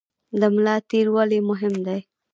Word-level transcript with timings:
د 0.39 0.41
ملا 0.55 0.75
تیر 0.89 1.07
ولې 1.15 1.39
مهم 1.49 1.73
دی؟ 1.85 1.99